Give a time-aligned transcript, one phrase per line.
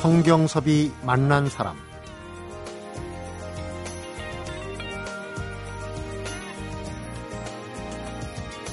[0.00, 1.76] 성경섭이 만난 사람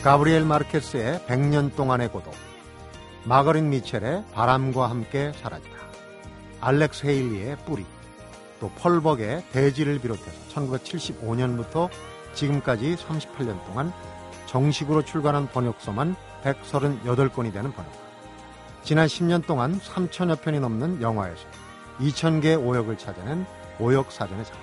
[0.01, 2.33] 가브리엘 마르케스의 100년 동안의 고독
[3.25, 5.75] 마거린 미첼의 바람과 함께 사라지다
[6.61, 7.85] 알렉스 헤일리의 뿌리
[8.61, 11.89] 또 펄벅의 대지를 비롯해서 1975년부터
[12.35, 13.91] 지금까지 38년 동안
[14.45, 18.06] 정식으로 출간한 번역서만 138권이 되는 번역가.
[18.87, 21.45] 지난 10년 동안 3천여 편이 넘는 영화에서
[21.99, 23.45] 2,000개 오역을 찾아낸
[23.81, 24.59] 오역사전의 작가.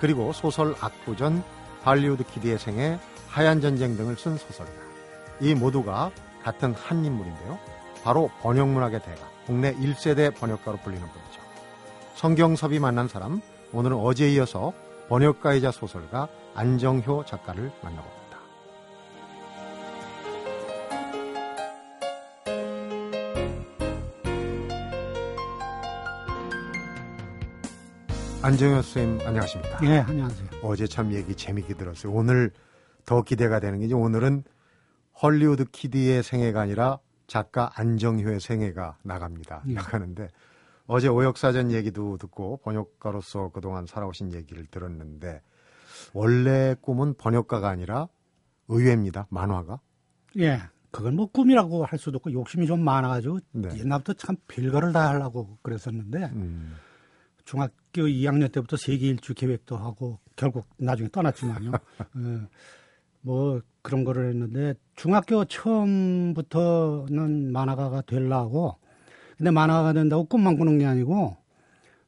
[0.00, 1.44] 그리고 소설 악부전,
[1.84, 2.98] 할리우드 키드의 생애,
[3.28, 4.72] 하얀 전쟁 등을 쓴 소설가.
[5.40, 6.10] 이 모두가
[6.42, 7.56] 같은 한 인물인데요.
[8.02, 11.40] 바로 번역문학의 대가, 국내 1세대 번역가로 불리는 분이죠.
[12.16, 13.40] 성경섭이 만난 사람,
[13.72, 14.72] 오늘은 어제에 이어서
[15.08, 18.19] 번역가이자 소설가 안정효 작가를 만나봅니다.
[28.42, 29.78] 안정효 선생님 안녕하십니까?
[29.84, 30.48] 예, 안녕하세요.
[30.62, 32.10] 어제 참 얘기 재밌게 들었어요.
[32.12, 32.50] 오늘
[33.04, 34.44] 더 기대가 되는 게 이제 오늘은
[35.20, 39.62] 헐리우드 키드의 생애가 아니라 작가 안정효의 생애가 나갑니다.
[39.68, 39.74] 예.
[39.74, 40.28] 나가는데
[40.86, 45.42] 어제 오역사전 얘기도 듣고 번역가로서 그동안 살아오신 얘기를 들었는데
[46.14, 48.08] 원래 꿈은 번역가가 아니라
[48.68, 49.26] 의외입니다.
[49.28, 49.80] 만화가.
[50.38, 53.68] 예, 그건 뭐 꿈이라고 할 수도 없고 욕심이 좀 많아가지고 네.
[53.78, 56.74] 옛날부터 참 별거를 다 하려고 그랬었는데 음,
[57.44, 61.72] 중학교 2학년 때부터 세계 일주 계획도 하고 결국 나중에 떠났지만요.
[62.18, 62.40] 예,
[63.22, 67.10] 뭐 그런 거를 했는데 중학교 처음부터는
[67.52, 68.76] 만화가가 되려고
[69.36, 71.36] 근데 만화가가 된다고 꿈만 꾸는 게 아니고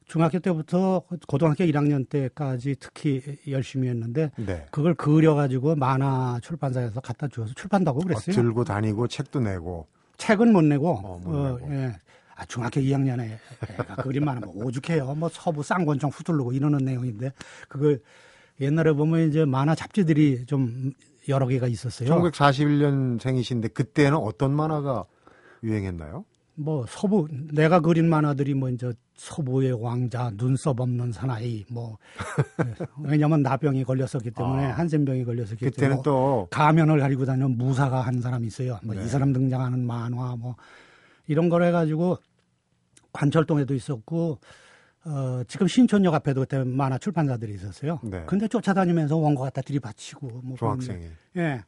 [0.05, 4.65] 중학교 때부터 고등학교 1학년 때까지 특히 열심히 했는데 네.
[4.69, 8.35] 그걸 그려가지고 만화 출판사에서 갖다 주어서 출판다고 어, 그랬어요.
[8.35, 11.73] 들고 다니고 책도 내고 책은 못 내고, 어, 못 내고.
[11.73, 11.95] 예.
[12.43, 13.37] 아, 중학교 2학년에
[13.69, 15.15] 애가 그림만 하면 오죽해요.
[15.15, 17.31] 뭐 서부 쌍권총 휘두르고 이러는 내용인데
[17.67, 18.01] 그걸
[18.59, 20.91] 옛날에 보면 이제 만화 잡지들이 좀
[21.29, 22.09] 여러 개가 있었어요.
[22.09, 25.05] 1941년생이신데 그때는 어떤 만화가
[25.63, 26.25] 유행했나요?
[26.55, 31.97] 뭐 서부 내가 그린 만화들이 뭐 이제 서부의 왕자, 눈썹 없는 사나이 뭐
[32.63, 32.85] 예.
[33.01, 34.71] 왜냐면 나병이 걸렸었기 때문에 아.
[34.73, 38.79] 한센병이 걸렸었기 때문에 그때는 뭐또 가면을 가리고 다니는 무사가 한 사람이 있어요.
[38.83, 39.07] 뭐이 네.
[39.07, 40.55] 사람 등장하는 만화 뭐
[41.27, 42.17] 이런 걸 해가지고
[43.13, 44.39] 관철동에도 있었고
[45.05, 47.99] 어 지금 신촌역 앞에도 그때 만화 출판사들이 있었어요.
[48.03, 48.23] 네.
[48.25, 51.05] 근데 쫓아다니면서 원고 갖다 들이받치고 뭐 중학생이
[51.37, 51.63] 예.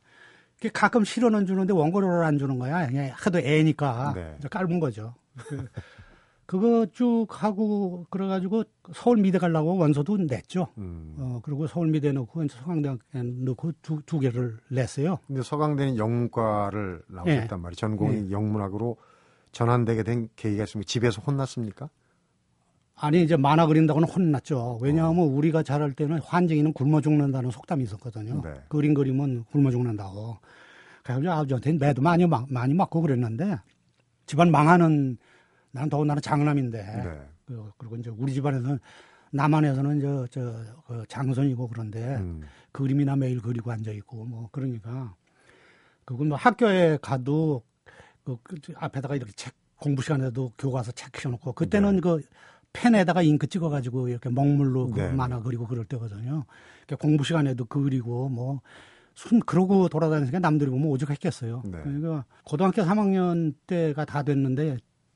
[0.74, 2.88] 가끔 실어는 주는데 원고를 안 주는 거야.
[2.88, 4.38] 그냥 하도 애니까 네.
[4.50, 5.16] 깔은 거죠.
[5.38, 5.68] 그,
[6.46, 8.64] 그거 쭉 하고 그래가지고
[8.94, 10.68] 서울 미대 가려고 원서도 냈죠.
[10.78, 11.16] 음.
[11.20, 15.18] 어 그리고 서울 미대 넣고 서강대학에 넣고 두, 두 개를 냈어요.
[15.28, 17.76] 근데 서강대는 영문과를 나오셨단 말이에요.
[17.76, 18.98] 전공이 영문학으로
[19.60, 20.86] 전환되게 된 계기가 있습니까?
[20.86, 21.90] 집에서 혼났습니까?
[22.98, 24.80] 아니 이제 만화 그린다고는 혼났죠.
[24.82, 28.42] 왜냐하면 우리가 자랄 때는 환쟁이는 굶어 죽는다는 속담이 있었거든요.
[28.44, 28.54] 네.
[28.68, 30.38] 그림 그리면 굶어 죽는다고.
[31.04, 33.58] 그래가지고 아버지한테 매도 많이 막- 많이 맞고 그랬는데
[34.26, 35.18] 집안 망하는
[35.72, 37.22] 나는 더군다나 장남인데 네.
[37.46, 38.78] 그- 그리고 이제 우리 집안에서는
[39.32, 40.54] 남한에서는 저, 저,
[40.86, 42.42] 그 장손이고 그런데 음.
[42.74, 45.16] 그림이나 매일 그리고 앉아 있고 뭐 그러니까
[46.04, 47.64] 그건 뭐 학교에 가도
[48.26, 52.22] 그, 그 앞에다가 이렇게 책 공부 시간에도 교과서 책 펴놓고 그때는 그
[52.74, 55.12] 펜에다가 잉크 찍어가지고 이렇게 먹물로 그 네.
[55.14, 56.44] 만화 그리고 그럴 때거든요.
[56.86, 58.62] 그러니까 공부 시간에도 그리고 뭐
[59.18, 61.62] 순 그러고 돌아다니니까 남들이 보면 오죽했겠어요.
[61.64, 61.72] 네.
[61.84, 64.76] 그러니까 고등학교 3학년 때가 다 됐는데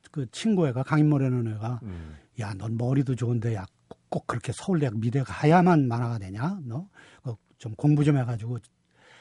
[0.09, 2.15] 그 친구 애가 강인모라는 애가 음.
[2.39, 6.59] 야, 넌 머리도 좋은데 야, 꼭- 꼭 그렇게 서울대학 미대 가야만 만화가 되냐?
[6.63, 6.87] 너?
[7.25, 8.59] 어, 좀 공부 좀 해가지고.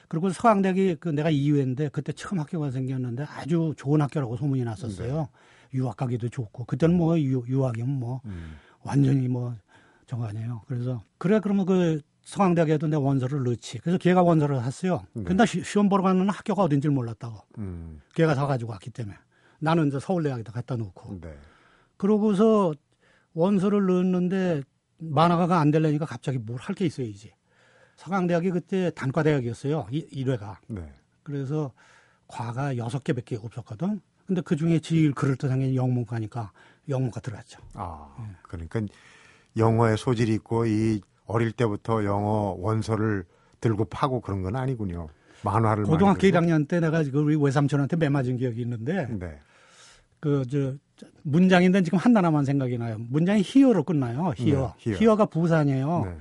[0.08, 5.28] 그리고 서강대학이 그 내가 2회인데 그때 처음 학교가 생겼는데 아주 좋은 학교라고 소문이 났었어요.
[5.74, 6.64] 유학 가기도 좋고.
[6.64, 8.56] 그때는 뭐 유, 유학이면 뭐 음.
[8.82, 9.54] 완전히 뭐
[10.10, 10.62] 아니에요.
[10.66, 13.78] 그래서 그래 그러면 그 서강대학에도 내 원서를 넣지.
[13.78, 15.02] 그래서 걔가 원서를 샀어요.
[15.12, 15.24] 네.
[15.24, 17.38] 근데 시, 시험 보러 가는 학교가 어딘지 몰랐다고.
[17.58, 18.00] 음.
[18.14, 19.16] 걔가 사가지고 왔기 때문에.
[19.60, 21.20] 나는 이제 서울대학에다 갖다 놓고.
[21.20, 21.36] 네.
[21.98, 22.72] 그러고서
[23.34, 24.62] 원서를 넣었는데
[24.98, 27.32] 만화가가 안 되려니까 갑자기 뭘 할 게 있어야지.
[27.98, 29.88] 서강대학이 그때 단과대학이었어요.
[29.90, 30.56] 이, 1회가.
[30.68, 30.88] 네.
[31.24, 31.72] 그래서
[32.28, 34.00] 과가 여섯 개밖에 없었거든.
[34.24, 36.52] 근데 그 중에 제일 그럴듯한 게 영문과니까
[36.88, 37.60] 영문과 들어갔죠.
[37.74, 38.36] 아, 예.
[38.42, 38.82] 그러니까
[39.56, 43.24] 영어에 소질이 있고 이 어릴 때부터 영어 원서를
[43.60, 45.08] 들고 파고 그런 건 아니군요.
[45.42, 49.06] 만화를 고등학교 많이 1학년 때 내가 그 우리 외삼촌한테 매 맞은 기억이 있는데.
[49.10, 49.40] 네.
[50.20, 50.74] 그저
[51.22, 52.96] 문장인데 지금 하나만 생각이 나요.
[53.08, 54.32] 문장이 히어로 끝나요.
[54.36, 54.74] 히어.
[54.84, 55.16] 네, 히어.
[55.16, 56.04] 가 부사니에요.
[56.04, 56.16] 네.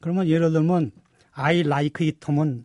[0.00, 0.92] 그러면 예를 들면
[1.38, 2.64] I like it 하면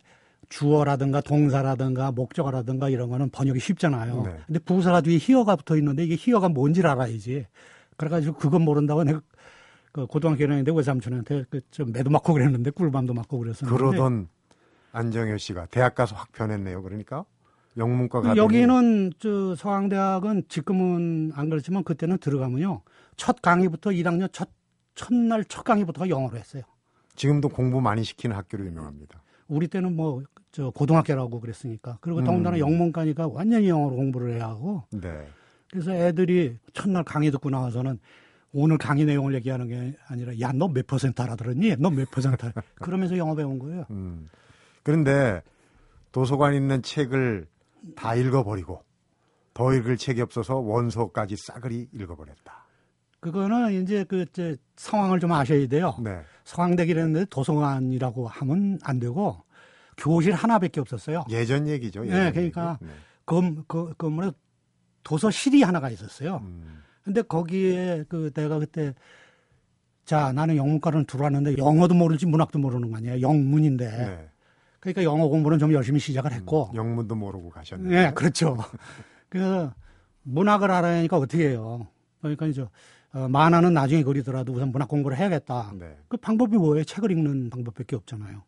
[0.49, 4.23] 주어라든가 동사라든가 목적어라든가 이런 거는 번역이 쉽잖아요.
[4.23, 4.37] 네.
[4.45, 7.45] 근데 부사가 뒤에 히어가 붙어 있는데 이게 히어가 뭔지를 알아야지.
[7.97, 9.21] 그래가지고 그건 모른다고 내가
[9.91, 14.27] 그 고등학교 다니는데 외삼촌한테 그좀 매도 맞고 그랬는데 꿀밤도 맞고 그랬었는데 그러던
[14.91, 16.81] 안정효 씨가 대학 가서 확 변했네요.
[16.81, 17.25] 그러니까
[17.77, 22.81] 영문과 그 가더니 여기는 저 서강대학은 지금은 안 그렇지만 그때는 들어가면요
[23.17, 24.49] 첫 강의부터 1학년 첫
[24.95, 26.63] 첫날 첫 강의부터가 영어로 했어요.
[27.15, 29.21] 지금도 공부 많이 시키는 학교로 유명합니다.
[29.47, 30.23] 우리 때는 뭐
[30.53, 32.25] 저 고등학교라고 그랬으니까 그리고 음.
[32.25, 35.27] 더군다나 영문과니까 완전히 영어로 공부를 해야 하고 네.
[35.71, 37.99] 그래서 애들이 첫날 강의 듣고 나와서는
[38.51, 41.77] 오늘 강의 내용을 얘기하는 게 아니라 야 너 몇 퍼센트 알아들었니?
[41.77, 42.53] 너 몇 퍼센트 알아?
[42.75, 43.87] 그러면서 영어 배운 거예요.
[43.89, 44.29] 음.
[44.83, 45.41] 그런데
[46.11, 47.47] 도서관에 있는 책을
[47.95, 48.83] 다 읽어버리고
[49.55, 52.67] 더 읽을 책이 없어서 원서까지 싸그리 읽어버렸다.
[53.21, 54.27] 그거는 이제 그
[54.75, 55.95] 상황을 좀 아셔야 돼요.
[56.03, 56.21] 네.
[56.43, 59.43] 서강대기라는데 도서관이라고 하면 안 되고
[59.97, 61.25] 교실 하나밖에 없었어요.
[61.29, 62.05] 예전 얘기죠.
[62.05, 62.91] 예전 네, 그러니까 얘기.
[62.91, 62.97] 네.
[63.25, 64.31] 그, 그, 건물에
[65.03, 66.37] 도서실이 하나가 있었어요.
[66.43, 66.81] 음.
[67.03, 68.93] 근데 거기에 그 내가 그때
[70.05, 73.21] 자 나는 영문과를 들어왔는데 영어도 모르지 문학도 모르는 거 아니에요.
[73.21, 73.85] 영문인데.
[73.89, 74.29] 네.
[74.79, 76.71] 그러니까 영어 공부는 좀 열심히 시작을 했고.
[76.73, 77.89] 영문도 모르고 가셨네요.
[77.89, 78.57] 네, 그렇죠.
[79.29, 79.73] 그래서
[80.23, 81.87] 문학을 알아야 하니까 어떻게 해요.
[82.19, 82.65] 그러니까 이제
[83.13, 85.73] 어, 만화는 나중에 그리더라도 우선 문학 공부를 해야겠다.
[85.79, 85.95] 네.
[86.07, 86.83] 그 방법이 뭐예요?
[86.83, 88.43] 책을 읽는 방법밖에 없잖아요.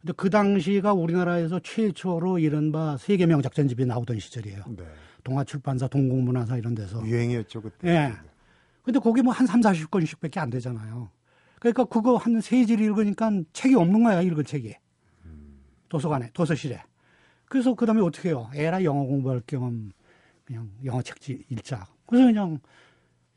[0.00, 4.64] 근데 그 당시가 우리나라에서 최초로 이른바 세계 명 작전집이 나오던 시절이에요.
[4.76, 4.84] 네.
[5.22, 7.04] 동아출판사, 동국문화사 이런 데서.
[7.06, 7.88] 유행이었죠 그때.
[7.88, 8.12] 예.
[8.82, 11.08] 근데 거기 뭐 한 3, 40권씩 밖에 안 되잖아요.
[11.60, 14.74] 그러니까 그거 한 세 질 읽으니까 책이 없는 거야, 읽을 책이.
[15.88, 16.82] 도서관에, 도서실에.
[17.44, 18.48] 그래서 그 다음에 어떻게 해요?
[18.54, 19.92] 에라 영어 공부할 겸
[20.44, 21.86] 그냥 영어 책지 읽자.
[22.06, 22.58] 그래서 그냥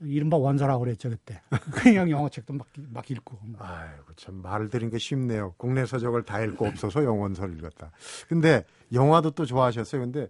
[0.06, 1.42] 이른바 원서라고 그랬죠, 그때.
[1.72, 3.38] 그냥 영어 책도 막, 막 읽고.
[3.60, 5.54] 아이고 참 말을 들은 게 쉽네요.
[5.58, 7.92] 국내 서적을 다 읽고 없어서 영원서를 읽었다.
[8.28, 8.64] 근데
[8.94, 10.02] 영화도 또 좋아하셨어요.
[10.02, 10.28] 근데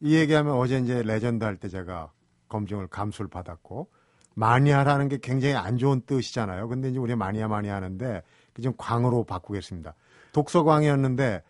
[0.00, 2.10] 이 얘기하면 어제 이제 레전드 할 때 제가
[2.48, 3.88] 검증을 감수를 받았고
[4.34, 6.68] 마니아라는 게 굉장히 안 좋은 뜻이잖아요.
[6.68, 9.94] 근데 이제 우리 마니아 많이 하는데 그 좀 광으로 바꾸겠습니다.
[10.32, 11.42] 독서광이었는데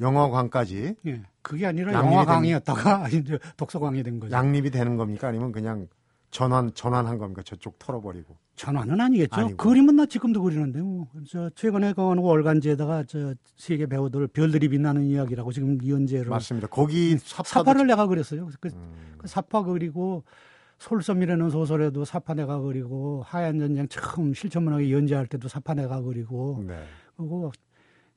[0.00, 1.22] 영어광까지 예.
[1.42, 4.32] 그게 아니라 강의였다가 이제 독서광이 된 거죠.
[4.34, 5.28] 양립이 되는 겁니까?
[5.28, 5.88] 아니면 그냥
[6.30, 7.42] 전환 전환한 겁니까?
[7.42, 8.36] 저쪽 털어버리고.
[8.56, 9.40] 전화는 아니겠죠.
[9.40, 9.56] 아니고.
[9.56, 11.08] 그림은 나 지금도 그리는데 뭐.
[11.28, 16.68] 저 최근에 그 어느 월간지에다가 저 세계 배우들 별들이 빛나는 이야기라고 지금 이현재를 맞습니다.
[16.68, 18.48] 거기 사파도 사파 를 내가 그렸어요.
[18.60, 20.24] 그, 음, 그 사파 그리고
[20.78, 26.82] 솔섬이라는 소설에도 사파 내가 그리고 하얀 전쟁 처음 실천문학에 연재할 때도 사파 내가 그리고 네.
[27.16, 27.52] 그리고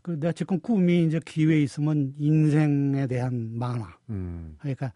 [0.02, 4.56] 그 내가 지금 꿈이 이제 기회 있으면 인생에 대한 만화 음.
[4.60, 4.94] 그러니까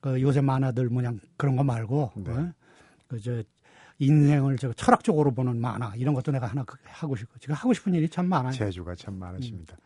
[0.00, 2.32] 그 요새 만화들 뭐냐 그런 거 말고 네.
[2.32, 2.52] 어?
[3.08, 3.42] 그저
[3.98, 7.92] 인생을 저 철학적으로 보는 만화 이런 것도 내가 하나 그- 하고 싶고 지금 하고 싶은
[7.94, 8.52] 일이 참 많아요.
[8.52, 9.76] 재주가 참 많으십니다.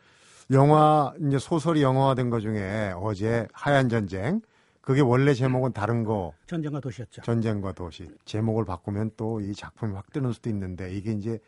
[0.52, 4.40] 영화 이제 소설이 영화화된 것 중에 어제 하얀 전쟁
[4.82, 7.22] 그게 원래 제목은 다른 거 전쟁과 도시였죠.
[7.22, 11.38] 전쟁과 도시 제목을 바꾸면 또 이 작품이 확 뜨는 수도 있는데 이게 이제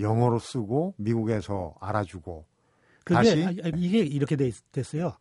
[0.00, 2.46] 영어로 쓰고 미국에서 알아주고
[3.04, 3.44] 그게 다시?
[3.44, 4.36] 아, 아, 이게 이렇게
[4.72, 5.12] 됐어요.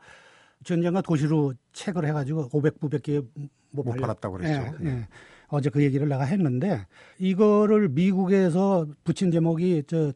[0.64, 3.26] 전쟁과 도시로 책을 해가지고 500부밖에
[3.72, 4.54] 못, 못 팔렸- 팔았다고 그랬죠.
[4.54, 4.90] 예, 네.
[4.92, 5.08] 예.
[5.50, 6.86] 어제 그 얘기를 내가 했는데
[7.20, 10.12] 이거를 미국에서 붙인 제목이 저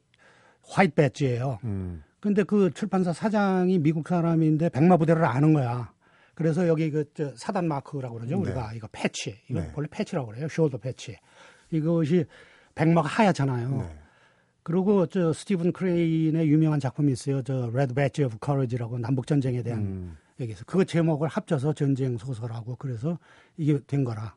[0.64, 1.60] 화이트 배지예요.
[1.64, 5.94] 음, 근데 그 출판사 사장이 미국 사람인데 백마 부대를 아는 거야.
[6.36, 8.36] 그래서 여기 그 저 사단 마크라고 그러죠.
[8.36, 8.42] 네.
[8.42, 9.38] 우리가 이거 patch.
[9.50, 9.72] 이거 네.
[9.76, 10.48] 원래 patch라고 그래요.
[10.48, 11.18] shoulder patch.
[11.72, 12.26] 이것이
[12.76, 13.70] 백마가 하얗잖아요.
[13.78, 13.96] 네.
[14.64, 17.42] 그리고 저 스티븐 크레인의 유명한 작품이 있어요.
[17.44, 22.76] 저 Red Badge of Courage라고 남북 전쟁에 대한 음, 얘기해서 그 제목을 합쳐서 전쟁 소설하고
[22.78, 23.18] 그래서
[23.58, 24.36] 이게 된 거라.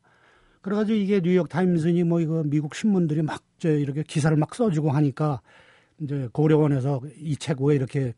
[0.60, 5.40] 그래가지고 이게 뉴욕 타임스니 뭐 이거 미국 신문들이 막 저 이렇게 기사를 막 써주고 하니까
[6.00, 8.12] 이제 고려원에서 이 책 왜 이렇게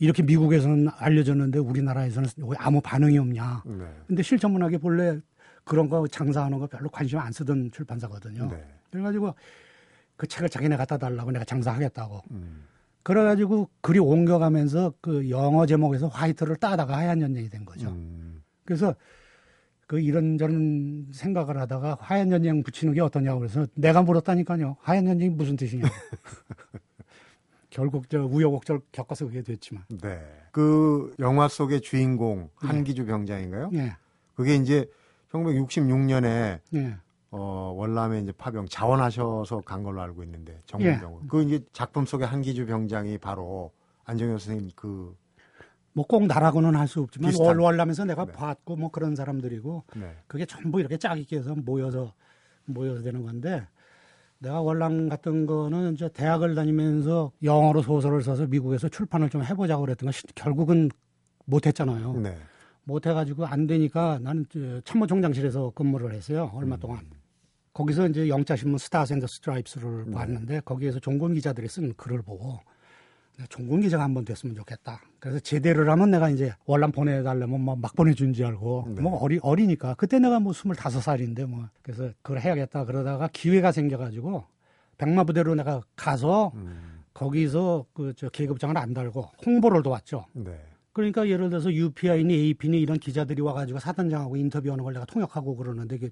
[0.00, 3.62] 이렇게 미국에서는 알려졌는데 우리나라에서는 왜 아무 반응이 없냐.
[3.66, 3.84] 네.
[4.08, 5.20] 근데 실천문학이 본래
[5.62, 8.48] 그런 거 장사하는 거 별로 관심 안 쓰던 출판사거든요.
[8.50, 8.64] 네.
[8.90, 9.34] 그래가지고
[10.16, 12.22] 그 책을 자기네 갖다 달라고 내가 장사하겠다고.
[12.32, 12.64] 음,
[13.04, 17.90] 그래가지고 글이 옮겨가면서 그 영어 제목에서 화이트를 따다가 하얀 전쟁이 된 거죠.
[17.90, 18.94] 음, 그래서
[19.86, 24.78] 그 이런저런 생각을 하다가 하얀 전쟁 붙이는 게 어떠냐고 그래서 내가 물었다니까요.
[24.80, 25.94] 하얀 전쟁이 무슨 뜻이냐고.
[27.68, 29.84] 결국 저 우여곡절 겪어서 그게 됐지만.
[30.00, 30.20] 네.
[30.50, 32.68] 그 영화 속의 주인공 네.
[32.68, 33.70] 한기주 병장인가요?
[33.74, 33.96] 예,
[34.34, 34.88] 그게 이제
[35.30, 36.96] 1966년에 예.
[37.36, 41.20] 어, 월남에 이제 파병 자원하셔서 간 걸로 알고 있는데 정문병으로.
[41.24, 41.26] 예.
[41.28, 43.72] 그 이제 작품 속의 한기주 병장이 바로
[44.04, 45.14] 안정현 선생님 그
[45.96, 47.46] 뭐 꼭 나라고는 할 수 없지만 비슷한.
[47.56, 48.32] 월월하면서 내가 네.
[48.32, 50.16] 봤고 뭐 그런 사람들이고 네.
[50.26, 52.12] 그게 전부 이렇게 짝있게 해서 모여서
[52.64, 53.64] 모여서 되는 건데
[54.40, 60.06] 내가 월남 같은 거는 저 대학을 다니면서 영어로 소설을 써서 미국에서 출판을 좀 해보자고 그랬던
[60.08, 60.90] 거 시- 결국은
[61.44, 62.12] 못했잖아요.
[62.14, 62.36] 네.
[62.82, 66.50] 못해가지고 안 되니까 나는 저 참모총장실에서 근무를 했어요.
[66.54, 67.00] 얼마 동안.
[67.74, 70.12] 거기서 이제 영자 신문 Stars and Stripes를 네.
[70.12, 72.60] 봤는데 거기에서 종군 기자들이 쓴 글을 보고
[73.36, 75.00] 내가 종군 기자가 한 번 됐으면 좋겠다.
[75.18, 79.02] 그래서 제대를 하면 내가 이제 월남 보내달라면 뭐 막 보내준 줄 알고 네.
[79.02, 84.44] 뭐 어리 어리니까 그때 내가 뭐 스물다섯 살인데 뭐 그래서 그걸 해야겠다 그러다가 기회가 생겨가지고
[84.96, 90.26] 백마 부대로 내가 가서 음, 거기서 그 저 계급장을 안 달고 홍보를 도왔죠.
[90.32, 90.56] 네.
[90.92, 96.10] 그러니까 예를 들어서 UPI니 AP니 이런 기자들이 와가지고 사단장하고 인터뷰하는 걸 내가 통역하고 그러는데 그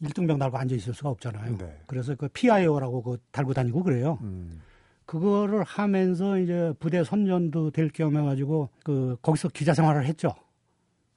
[0.00, 1.56] 일등병 달고 앉아 있을 수가 없잖아요.
[1.56, 1.80] 네.
[1.86, 4.18] 그래서 그 PIO라고 그 달고 다니고 그래요.
[4.22, 4.60] 음,
[5.06, 10.34] 그거를 하면서 이제 부대 선전도 될 겸 해가지고 그 거기서 기자 생활을 했죠.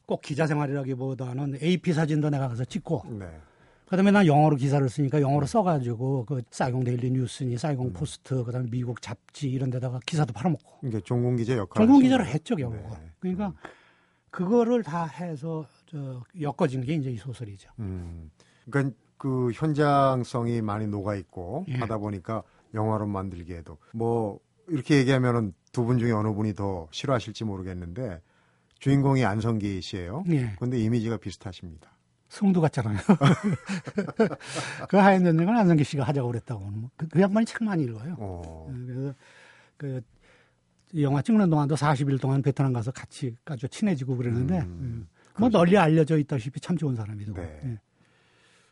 [0.06, 3.26] 꼭 기자 생활이라기보다는 AP 사진도 내가 가서 찍고 네.
[3.88, 9.02] 그다음에 난 영어로 기사를 쓰니까 영어로 써가지고 그 Saigon Daily News니 Saigon Post 그다음에 미국
[9.02, 11.86] 잡지 이런 데다가 기사도 팔아먹고 이게 종군 기자 역할.
[11.86, 12.90] 전공 기자를 했죠 결국은.
[12.92, 13.12] 네.
[13.20, 13.54] 그러니까
[14.30, 17.72] 그거를 다 해서 저 엮어진 게 이제 이 소설이죠.
[17.80, 18.30] 음,
[18.72, 21.76] 그러니까 그 현장성이 많이 녹아 있고 예.
[21.76, 28.22] 하다 보니까 영화로 만들기에도 뭐 이렇게 얘기하면은 두 분 중에 어느 분이 더 싫어하실지 모르겠는데
[28.80, 30.24] 주인공이 안성기 씨예요.
[30.30, 30.56] 예.
[30.60, 31.92] 근데 이미지가 비슷하십니다.
[32.30, 32.98] 승도 같잖아요.
[34.90, 36.64] 그 하얀 전쟁을 안성기 씨가 하자고 그랬다고.
[36.66, 38.16] 뭐 그, 그 양반이 책 많이 읽어요.
[38.20, 39.14] 어, 그래서
[39.78, 40.02] 그
[41.00, 45.08] 영화 찍는 동안도 40일 동안 베트남 가서 같이 아주 친해지고 그러는데 음, 음,
[45.38, 47.34] 뭐 널리 알려져 있다시피 참 좋은 사람이죠.
[47.34, 47.62] 네.
[47.66, 47.80] 예.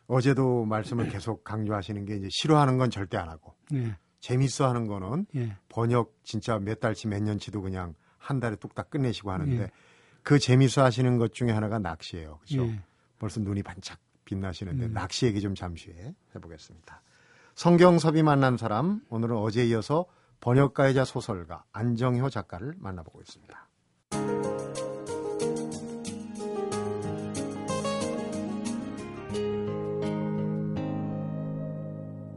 [0.08, 3.96] 어제도 말씀을 계속 강조하시는 게 이제 싫어하는 건 절대 안 하고 예.
[4.20, 5.56] 재밌어 하는 거는 예.
[5.68, 9.70] 번역 진짜 몇 달치 몇 년치도 그냥 한 달에 뚝딱 끝내시고 하는데 예.
[10.22, 12.40] 그 재밌어 하시는 것 중에 하나가 낚시예요.
[12.52, 12.82] 예.
[13.18, 14.92] 벌써 눈이 반짝 빛나시는데 음.
[14.92, 17.02] 낚시 얘기 좀 잠시 후에 해보겠습니다.
[17.54, 20.06] 성경섭이 만난 사람 오늘은 어제 이어서
[20.40, 23.67] 번역가이자 소설가 안정효 작가를 만나보고 있습니다.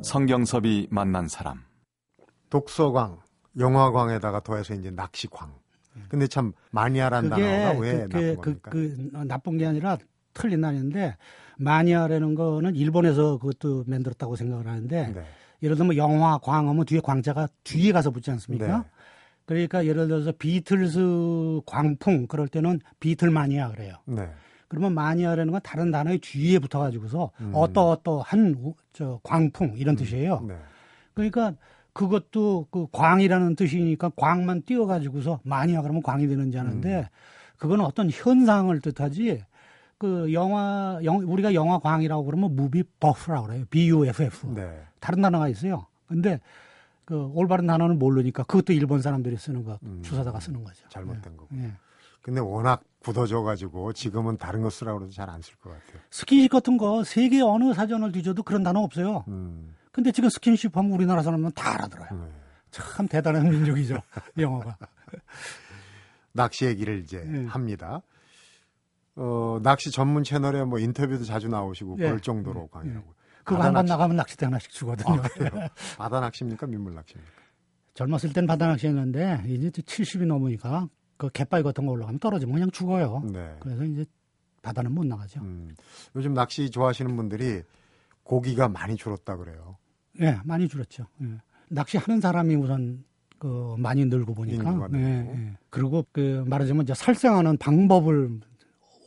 [0.03, 1.63] 성경섭이 만난 사람.
[2.49, 3.19] 독서광,
[3.57, 5.53] 영화광에다가 더해서 이제 낚시광.
[6.09, 8.71] 근데 참 마니아란 단어가 왜 그, 나쁜 그, 겁니까?
[8.71, 9.97] 그, 그 나쁜 게 아니라
[10.33, 11.17] 틀린 단어인데
[11.57, 15.23] 마니아라는 거는 일본에서 그것도 만들었다고 생각을 하는데 네.
[15.61, 18.77] 예를 들면 영화 광 하면 뒤에 광자가 뒤에 가서 붙지 않습니까?
[18.77, 18.83] 네.
[19.45, 23.95] 그러니까 예를 들어서 비틀스 광풍 그럴 때는 Beatlemania 그래요.
[24.05, 24.29] 네.
[24.71, 27.51] 그러면 마니아라는 건 다른 단어의 뒤에 붙어가지고서 음.
[27.53, 30.45] 어떠어떠한 우- 저 광풍 이런 뜻이에요.
[30.47, 30.55] 네.
[31.13, 31.53] 그러니까
[31.91, 37.03] 그것도 그 광이라는 뜻이니까 광만 띄워가지고서 마니아 그러면 광이 되는지 아는데 음.
[37.57, 39.43] 그건 어떤 현상을 뜻하지.
[39.97, 43.65] 그 영화 영, 우리가 영화 광이라고 그러면 movie buff라고 그래요.
[43.69, 44.47] B-U-F-F.
[44.55, 44.83] 네.
[45.01, 45.85] 다른 단어가 있어요.
[46.07, 46.39] 근데
[47.03, 49.99] 그 올바른 단어는 모르니까 그것도 일본 사람들이 쓰는 거 음.
[50.01, 50.87] 주워다가 쓰는 거죠.
[50.87, 51.49] 잘못된 거고.
[51.57, 51.71] 예.
[52.21, 56.01] 근데 워낙 굳어져 가지고 지금은 다른 거 쓰라고 해도 잘 안 쓸 것 같아요.
[56.11, 59.25] 스킨십 같은 거 세계 어느 사전을 뒤져도 그런 단어 없어요.
[59.27, 59.75] 음.
[59.91, 62.07] 근데 지금 스킨십 하면 우리나라 사람은 다 알아들어요.
[62.11, 62.31] 네.
[62.69, 63.97] 참 대단한 민족이죠.
[64.37, 64.77] 영어가.
[66.33, 67.45] 낚시 얘기를 이제 예.
[67.47, 68.01] 합니다.
[69.15, 72.03] 어, 낚시 전문 채널에 뭐 인터뷰도 자주 나오시고 예.
[72.05, 73.13] 그럴 정도로 광이라고.
[73.43, 75.19] 그거 바다 한번 낚시- 나가면 낚싯대 하나씩 주거든요.
[75.21, 75.69] 아?
[75.97, 76.67] 바다 낚시입니까?
[76.67, 77.33] 민물 낚시입니까?
[77.95, 80.87] 젊었을 땐 바다 낚시했는데 이제 70이 넘으니까
[81.21, 83.21] 그 갯바위 같은 거 올라가면 떨어지면 그냥 죽어요.
[83.31, 83.55] 네.
[83.59, 84.05] 그래서 이제
[84.63, 85.39] 바다는 못 나가죠.
[85.41, 85.75] 음,
[86.15, 87.61] 요즘 낚시 좋아하시는 분들이
[88.23, 89.77] 고기가 많이 줄었다 그래요.
[90.19, 91.05] 예, 많이 줄었죠.
[91.21, 91.27] 예.
[91.69, 93.03] 낚시하는 사람이 우선
[93.37, 94.89] 그 많이 늘고 보니까.
[94.95, 95.57] 예, 예.
[95.69, 98.39] 그리고 그 말하자면 이제 살생하는 방법을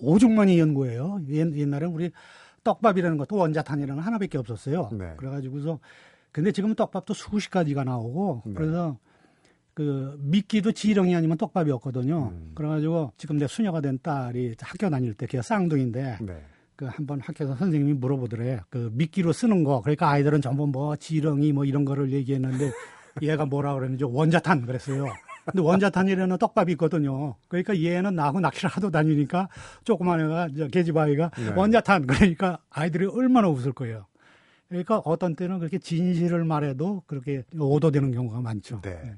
[0.01, 1.19] 오죽 많이 연구해요.
[1.31, 2.13] 옛, 옛날에 우리
[2.63, 4.91] 떡밥이라는 것도 원자탄이라는 거 하나밖에 없었어요.
[4.93, 5.15] 네.
[5.17, 5.81] 그래가지고서
[6.31, 8.53] 근데 지금 은 떡밥도 수십 가지가 나오고 네.
[8.55, 8.99] 그래서
[9.75, 12.33] 그 미끼도 지렁이 아니면 떡밥이 없거든요.
[12.33, 12.53] 음.
[12.55, 16.45] 그래가지고 지금 내 수녀가 된 딸이 학교 다닐 때 걔가 쌍둥이인데 네.
[16.77, 18.61] 그 한번 학교에서 선생님이 물어보더래.
[18.71, 19.81] 그 미끼로 쓰는 거.
[19.83, 22.71] 그러니까 아이들은 전부 뭐 지렁이 뭐 이런 거를 얘기했는데
[23.23, 25.07] 얘가 뭐라 그랬는지 원자탄 그랬어요.
[25.45, 27.35] 근데 원자탄이라는 떡밥이 있거든요.
[27.49, 29.49] 그러니까 얘는 나하고 낚시를 하도 다니니까
[29.83, 31.53] 조그만 애가 저 계집아이가 네.
[31.55, 34.07] 원자탄 그러니까 아이들이 얼마나 웃을 거예요.
[34.69, 38.81] 그러니까 어떤 때는 그렇게 진실을 말해도 그렇게 오도되는 경우가 많죠.
[38.81, 39.17] 네.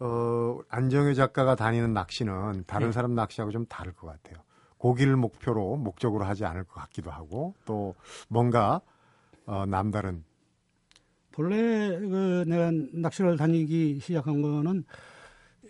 [0.00, 2.92] 어, 안정효 작가가 다니는 낚시는 다른 네.
[2.92, 4.42] 사람 낚시하고 좀 다를 것 같아요.
[4.78, 7.94] 고기를 목표로 목적으로 하지 않을 것 같기도 하고 또
[8.28, 8.80] 뭔가
[9.46, 10.24] 어, 남다른
[11.32, 14.84] 본래 그 내가 낚시를 다니기 시작한 거는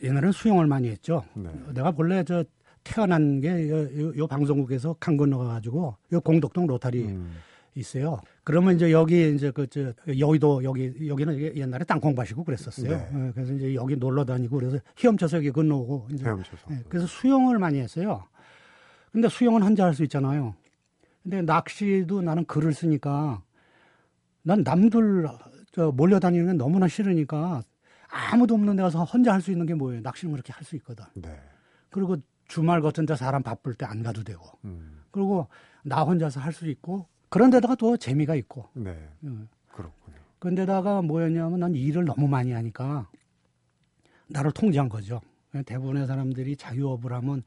[0.03, 1.25] 옛날에는 수영을 많이 했죠.
[1.35, 1.51] 네.
[1.73, 2.45] 내가 본래 저
[2.83, 7.37] 태어난 게 요, 요 방송국에서 강 건너가 가지고 요 공덕동 로타리 음,
[7.75, 8.21] 있어요.
[8.45, 12.89] 그러면 이제 여기 이제 그 저 여의도 여기 여기는 옛날에 땅콩밭이고 그랬었어요.
[12.89, 13.11] 네.
[13.13, 16.67] 예, 그래서 이제 여기 놀러 다니고 그래서 헤엄쳐서 여기 건너오고 이제 헤엄쳐서.
[16.71, 18.25] 예, 그래서 수영을 많이 했어요.
[19.13, 20.55] 근데 수영은 혼자 할 수 있잖아요.
[21.23, 23.43] 근데 낚시도 나는 글을 쓰니까
[24.43, 25.27] 난 남들
[25.73, 27.63] 저 몰려다니는 게 너무나 싫으니까
[28.09, 30.01] 아무도 없는 데 가서 혼자 할 수 있는 게 뭐예요?
[30.03, 31.05] 낚시는 그렇게 할 수 있거든.
[31.15, 31.37] 네.
[31.91, 32.17] 그리고
[32.47, 34.45] 주말 같은 데 사람 바쁠 때 안 가도 되고.
[34.65, 35.01] 음.
[35.11, 35.49] 그리고
[35.83, 38.69] 나 혼자서 할 수 있고 그런 데다가 또 재미가 있고.
[38.75, 38.97] 네.
[39.25, 39.49] 응.
[39.73, 40.17] 그렇군요.
[40.39, 43.11] 그런데다가 뭐였냐면 난 일을 너무 많이 하니까
[44.29, 45.21] 나를 통제한 거죠.
[45.67, 47.43] 대부분의 사람들이 자유업을 하면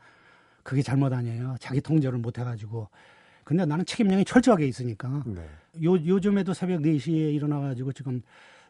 [0.61, 1.55] 그게 잘못 아니에요.
[1.61, 2.89] 자기 통제를 못 해가지고.
[3.45, 5.23] 근데 나는 책임량이 철저하게 있으니까.
[5.25, 5.47] 네.
[5.85, 8.21] 요, 요즘에도 새벽 4시에 일어나가지고 지금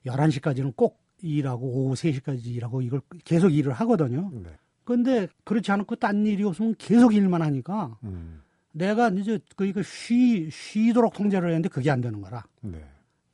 [0.05, 4.29] 11시까지는 꼭 일하고 오후 3시까지 일하고 이걸 계속 일을 하거든요.
[4.35, 4.51] 네.
[4.83, 8.43] 근데 그렇지 않고 딴 일이 없으면 계속 일만 하니까 음.
[8.77, 12.45] 내가 이제 그 이거 쉬 쉬도록 통제를 했는데 그게 안 되는 거라.
[12.61, 12.85] 네.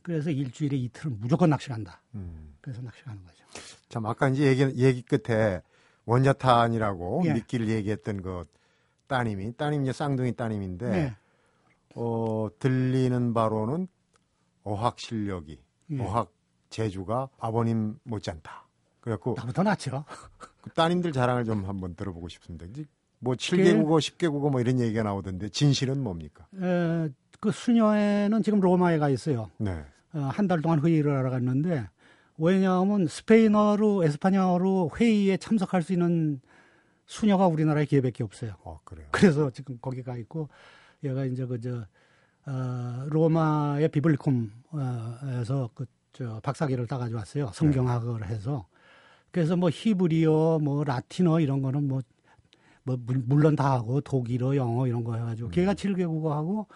[0.01, 2.01] 그래서 일주일에 이틀은 무조건 낚시 간다.
[2.15, 2.55] 음.
[2.62, 3.45] 그래서 낚시 가는 거죠.
[3.89, 5.62] 참 아까 이제 얘기 얘기 끝에
[6.05, 7.33] 원자탄이라고 예.
[7.33, 8.45] 미끼를 얘기했던 그
[9.07, 11.15] 따님이 따님 이제 쌍둥이 따님인데 네.
[11.95, 13.88] 어 들리는 바로는
[14.63, 15.59] 어학 실력이
[15.91, 16.01] 예.
[16.01, 16.31] 어학
[16.69, 18.65] 재주가 아버님 못지않다.
[19.01, 20.05] 그래갖고 나보다 낫죠.
[20.62, 22.65] 그 따님들 자랑을 좀 한번 들어보고 싶습니다.
[23.24, 26.46] 뭐 7개 국어, 10개 국어 뭐 이런 얘기가 나오던데 진실은 뭡니까?
[26.62, 29.50] 에, 그 수녀에는 지금 로마에 가 있어요.
[29.58, 29.84] 네.
[30.13, 31.89] 어, 한달 동안 회의를 하러 갔는데
[32.38, 36.42] 왜냐하면 스페인어로 에스파냐어로 회의에 참석할 수 있는
[37.06, 38.56] 수녀가 우리나라에 기회밖에 없어요.
[38.63, 39.08] 어 그래요.
[39.12, 40.50] 그래서 지금 거기 가 있고
[41.03, 41.86] 얘가 이제 그저
[42.46, 47.50] 어, 로마의 비블리콤에서 그 저 박사기를 따가지고 왔어요.
[47.53, 48.68] 성경학을 해서
[49.32, 52.01] 그래서 뭐 히브리어, 뭐 라틴어 이런 거는 뭐,
[52.84, 56.68] 뭐 물- 물론 다 하고 독일어, 영어 이런 거 해가지고 걔가 7개 국어하고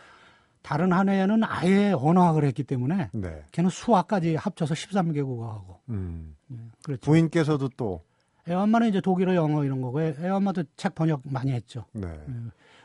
[0.61, 3.43] 다른 한 해에는 아예 언어학을 했기 때문에 네.
[3.51, 6.35] 걔는 수학까지 합쳐서 13개 국어하고 음.
[6.83, 7.01] 그렇죠.
[7.01, 8.01] 부인께서도 또
[8.49, 11.83] 애 엄마는 이제 독일어, 영어 이런 거고 애, 애 엄마도 책 번역 많이 했죠.
[11.91, 12.07] 네.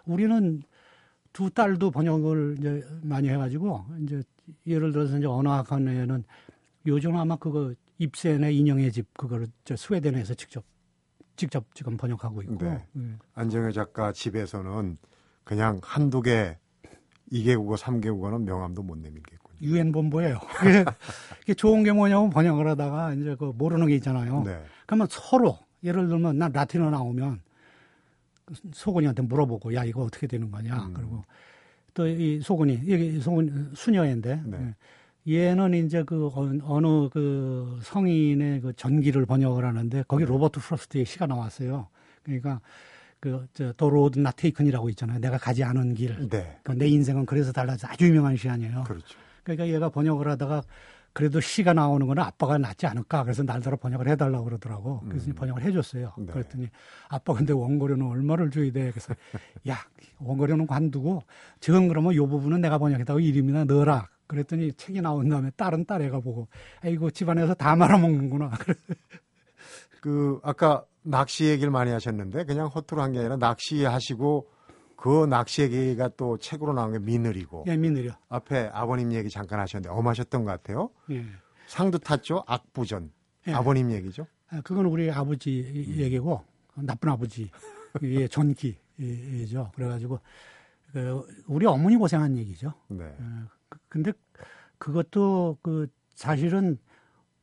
[0.04, 0.60] 우리는
[1.32, 4.24] 두 딸도 번역을 이제 많이 해가지고 이제
[4.66, 6.24] 예를 들어서 이제 언어학원 에는
[6.88, 10.64] 요즘 아마 그거 입센의 인형의 집 그거를 저 스웨덴에서 직접
[11.36, 12.86] 직접 지금 번역하고 있고 네.
[12.96, 13.00] 예.
[13.34, 14.98] 안정혜 작가 집에서는
[15.44, 16.58] 그냥 한두 개
[17.32, 19.58] 2개 국어, 3개 국어는 명함도 못 내밀겠군요.
[19.62, 20.38] 유엔 본부예요.
[21.42, 24.42] 이게, 좋은 게 뭐냐면 번역을 하다가 이제 그 모르는 게 있잖아요.
[24.44, 24.62] 네.
[24.86, 27.40] 그러면 서로 예를 들면 난 라틴어 나오면
[28.72, 30.86] 소곤이한테 물어보고 야 이거 어떻게 되는 거냐.
[30.86, 30.94] 음.
[30.94, 31.22] 그리고
[31.94, 34.74] 또 이 소곤이 이게 소곤 수녀인데 네.
[35.28, 35.48] 예.
[35.50, 41.26] 얘는 이제 그 어느- 어느 그 성인의 그 전기를 번역을 하는데 거기 로버트 프로스트의 시가
[41.26, 41.88] 나왔어요.
[42.24, 42.60] 그러니까
[43.20, 45.18] 그 저 The Road Not Taken이라고 있잖아요.
[45.20, 46.28] 내가 가지 않은 길.
[46.28, 46.58] 네.
[46.64, 48.82] 그 내 인생은 그래서 달라져 아주 유명한 시 아니에요.
[48.84, 49.16] 그렇죠.
[49.44, 50.62] 그러니까 얘가 번역을 하다가
[51.12, 53.22] 그래도 시가 나오는 거는 아빠가 낫지 않을까.
[53.24, 55.00] 그래서 날더러 번역을 해달라고 그러더라고.
[55.08, 55.34] 그래서 음.
[55.34, 56.12] 번역을 해줬어요.
[56.18, 56.32] 네.
[56.32, 56.68] 그랬더니
[57.08, 58.90] 아빠 근데 원고료는 얼마를 줘야 돼?
[58.90, 59.14] 그래서
[59.68, 59.76] 야
[60.20, 61.22] 원고료는 관두고
[61.60, 64.08] 지금 그러면 요 부분은 내가 번역했다고 이름이나 넣어라.
[64.26, 66.48] 그랬더니 책이 나온 다음에 딸은 딸 애가 보고
[66.82, 68.50] 아이고 집안에서 다 말아먹는구나.
[70.00, 74.48] 그 아까 낚시 얘기를 많이 하셨는데 그냥 허투루 한 게 아니라 낚시하시고
[75.02, 78.12] 그 낚시 얘기가 또 책으로 나온 게 미늘이고 예, 미느려.
[78.28, 80.90] 앞에 아버님 얘기 잠깐 하셨는데 엄하셨던 것 같아요.
[81.10, 81.24] 예.
[81.66, 82.44] 상도 탔죠.
[82.46, 83.10] 악부전.
[83.48, 83.52] 예.
[83.52, 84.28] 아버님 얘기죠.
[84.50, 85.50] 아, 그건 우리 아버지
[85.98, 86.44] 얘기고
[86.76, 87.50] 나쁜 아버지
[88.02, 89.72] 예, 전기죠.
[89.74, 90.20] 그래가지고
[90.92, 92.72] 그 우리 어머니 고생한 얘기죠.
[92.86, 93.04] 네.
[93.18, 94.12] 어, 그- 근데
[94.78, 96.78] 그것도 그 사실은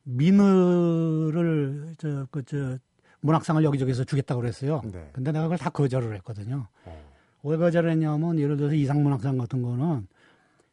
[0.04, 2.78] 민으를 저그 저
[3.20, 4.80] 문학상을 여기저기서 주겠다고 그랬어요.
[4.90, 5.10] 네.
[5.12, 6.66] 근데 내가 그걸 다 거절을 했거든요.
[6.86, 7.09] 어.
[7.42, 10.06] 왜 거절했냐면 예를 들어서 이상문학상 같은 거는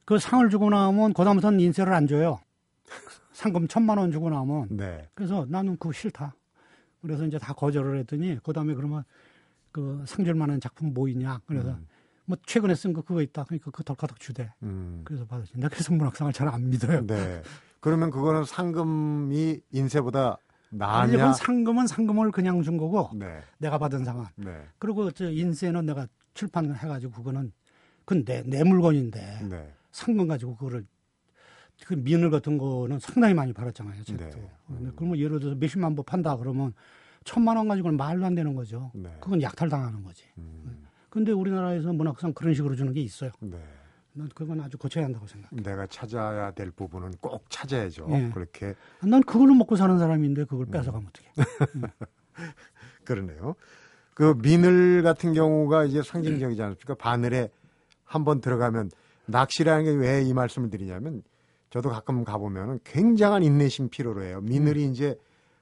[0.05, 2.39] 그 상을 주고 나면 그다음부터는 인쇄를 안 줘요.
[3.33, 5.07] 상금 천만 원 주고 나면 네.
[5.13, 6.35] 그래서 나는 그거 싫다.
[7.01, 9.03] 그래서 이제 다 거절을 했더니 그다음에 그러면
[9.71, 11.39] 그 상줄 만한 작품 뭐 있냐.
[11.45, 11.87] 그래서 음.
[12.25, 13.43] 뭐 최근에 쓴 거 그거 있다.
[13.45, 14.51] 그러니까 그거 덜커덕 주대.
[14.63, 15.01] 음.
[15.05, 15.25] 그래서.
[15.53, 17.05] 내가 그래서 문학상을 잘 안 믿어요.
[17.05, 17.41] 네.
[17.79, 20.37] 그러면 그거는 상금이 인쇄보다
[20.79, 21.13] 아니, 나냐?
[21.13, 23.39] 이건 상금은 상금을 그냥 준 거고 네.
[23.59, 24.25] 내가 받은 상은.
[24.35, 24.65] 네.
[24.79, 27.51] 그리고 저 인쇄는 내가 출판을 해가지고 그거는
[28.05, 29.73] 그건 내, 내 물건인데 네.
[29.91, 30.85] 상금 가지고 그거를
[31.85, 34.03] 그 민을 같은 거는 상당히 많이 팔았잖아요.
[34.03, 34.23] 책도.
[34.23, 34.49] 네.
[34.67, 36.73] 근데 그러면 예를 들어서 몇십만 부 판다 그러면
[37.23, 38.91] 천만 원 가지고는 말도 안 되는 거죠.
[38.95, 39.15] 네.
[39.19, 40.23] 그건 약탈 당하는 거지.
[40.37, 40.87] 음.
[41.09, 43.31] 근데 우리나라에서 문학상 그런 식으로 주는 게 있어요.
[43.39, 43.59] 네.
[44.13, 45.61] 난 그건 아주 고쳐야 한다고 생각해.
[45.61, 48.07] 내가 찾아야 될 부분은 꼭 찾아야죠.
[48.11, 48.31] 예.
[48.33, 48.73] 그렇게
[49.03, 51.31] 난 그걸로 먹고 사는 사람인데 그걸 뺏어가면 어떡해.
[53.05, 53.55] 그러네요.
[54.17, 56.95] 그 미늘 같은 경우가 이제 상징적이지 않습니까?
[56.95, 57.51] 바늘에
[58.03, 58.89] 한번 들어가면
[59.27, 61.21] 낚시라는 게 왜 이 말씀을 드리냐면
[61.69, 64.39] 저도 가끔 가보면은 굉장한 인내심 필요로 해요.
[64.41, 64.91] 미늘이 음.
[64.91, 65.15] 이제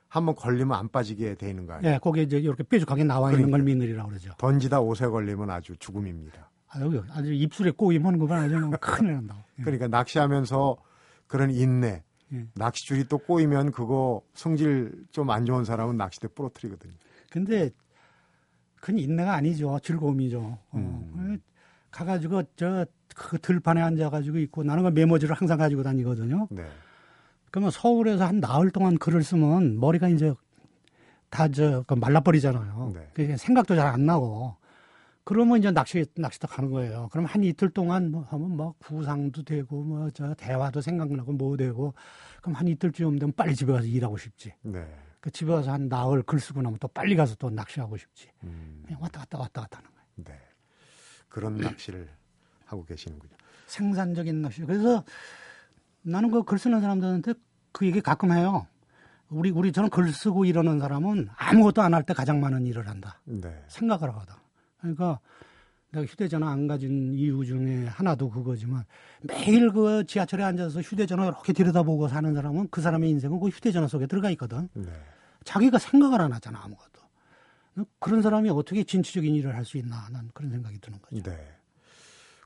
[0.07, 1.95] 한번 걸리면 안 빠지게 돼 있는 거 아니에요?
[1.95, 3.57] 예, 거기에 이제 이렇게 뾰족하게 나와 있는 그러니까.
[3.57, 4.31] 걸 미늘이라고 그러죠.
[4.37, 6.49] 던지다 옷에 걸리면 아주 죽음입니다.
[6.69, 9.41] 아유, 아주 입술에 꼬이면 그건 아주 큰일 난다고.
[9.59, 9.63] 예.
[9.63, 10.77] 그러니까 낚시하면서
[11.27, 12.03] 그런 인내.
[12.31, 12.47] 예.
[12.53, 16.93] 낚시줄이 또 꼬이면 그거 성질 좀 안 좋은 사람은 낚싯대 부러뜨리거든요.
[17.29, 17.71] 근데
[18.85, 19.79] 그건 인내가 아니죠.
[19.81, 20.39] 즐거움이죠.
[20.39, 20.59] 어.
[20.75, 21.39] 음.
[21.89, 26.47] 가가지고 저 그 들판에 앉아가지고 있고 나는 그 메모지를 항상 가지고 다니거든요.
[26.51, 26.65] 네.
[27.49, 30.33] 그러면 서울에서 한 나흘 동안 글을 쓰면 머리가 이제
[31.29, 32.93] 다저 말라버리잖아요.
[33.15, 33.37] 네.
[33.37, 34.55] 생각도 잘 안 나고.
[35.23, 37.07] 그러면 이제 낚시 낚시터 가는 거예요.
[37.11, 41.93] 그럼 한 이틀 동안 뭐 하면 뭐 구상도 되고 뭐 저 대화도 생각나고 뭐 되고
[42.41, 44.51] 그럼 한 이틀쯤 되면 빨리 집에 가서 일하고 싶지.
[44.61, 44.85] 네.
[45.25, 48.27] 그 집에 가서 한 나흘 글 쓰고 나면 또 빨리 가서 또 낚시하고 싶지.
[48.43, 50.05] 음, 그냥 왔다 갔다 왔다 갔다 하는 거예요.
[50.17, 50.39] 네.
[51.29, 52.07] 그런 낚시를
[52.65, 53.31] 하고 계시는군요.
[53.65, 54.61] 생산적인 낚시.
[54.61, 55.03] 그래서
[56.03, 57.33] 나는 그 글 쓰는 사람들한테
[57.71, 58.67] 그 얘기 가끔 해요.
[59.29, 63.19] 우리 우리 저는 글 쓰고 이러는 사람은 아무것도 안 할 때 가장 많은 일을 한다.
[63.23, 63.63] 네.
[63.67, 64.35] 생각을 하거든.
[64.77, 65.19] 그러니까
[65.89, 68.83] 내가 휴대전화 안 가진 이유 중에 하나도 그거지만
[69.23, 74.05] 매일 그 지하철에 앉아서 휴대전화 이렇게 들여다보고 사는 사람은 그 사람의 인생은 그 휴대전화 속에
[74.05, 74.69] 들어가 있거든.
[74.75, 74.91] 네.
[75.45, 76.95] 자기가 생각을 안 하잖아 아무것도.
[77.99, 81.23] 그런 사람이 어떻게 진취적인 일을 할 수 있나 난 그런 생각이 드는 거죠.
[81.23, 81.38] 네.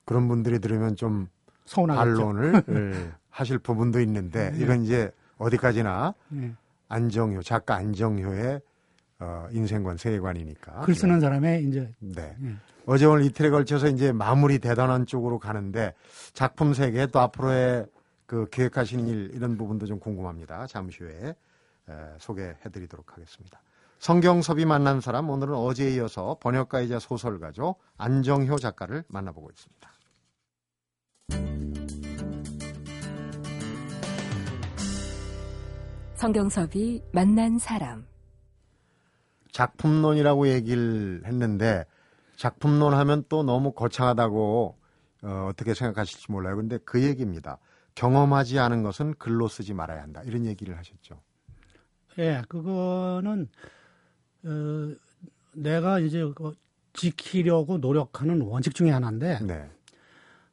[0.05, 1.27] 그런 분들이 들으면 좀
[1.65, 2.03] 서운하겠죠.
[2.25, 4.59] 반론을 예, 하실 부분도 있는데 네.
[4.63, 6.53] 이건 이제 어디까지나 네.
[6.87, 8.61] 안정효 작가 안정효의
[9.19, 10.81] 어, 인생관 세계관이니까.
[10.81, 12.35] 글 쓰는 사람의 이제 네.
[12.43, 12.55] 예.
[12.85, 15.93] 어제 오늘 이틀에 걸쳐서 이제 마무리 대단한 쪽으로 가는데
[16.33, 17.85] 작품 세계 또 앞으로의
[18.25, 20.65] 그 계획하시는 일 이런 부분도 좀 궁금합니다.
[20.67, 21.35] 잠시 후에 에,
[22.19, 23.61] 소개해드리도록 하겠습니다.
[23.99, 29.89] 성경섭이 만난 사람 오늘은 어제에 이어서 번역가이자 소설가죠 안정효 작가를 만나보고 있습니다.
[36.15, 38.05] 성경섭이 만난 사람.
[39.53, 41.85] 작품론이라고 얘기를 했는데
[42.35, 44.77] 작품론 하면 또 너무 거창하다고
[45.23, 46.55] 어, 어떻게 생각하실지 몰라요.
[46.55, 47.57] 근데 그 얘기입니다.
[47.95, 50.21] 경험하지 않은 것은 글로 쓰지 말아야 한다.
[50.23, 51.21] 이런 얘기를 하셨죠.
[52.17, 53.47] 예, 그거는
[54.43, 54.95] 어,
[55.53, 56.55] 내가 이제 그
[56.93, 59.69] 지키려고 노력하는 원칙 중에 하나인데 네.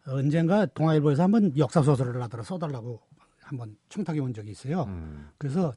[0.07, 3.01] 언젠가 동아일보에서 한번 역사 소설을 하더라 써달라고
[3.40, 4.85] 한번 청탁이 온 적이 있어요.
[4.85, 5.73] 음, 그래서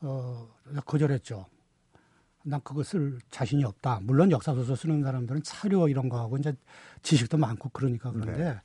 [0.00, 0.48] 어
[0.86, 1.46] 거절했죠.
[2.44, 4.00] 난 그거 쓸 자신이 없다.
[4.02, 6.54] 물론 역사 소설 쓰는 사람들은 사료 이런 거 하고 이제
[7.02, 8.60] 지식도 많고 그러니까 그런데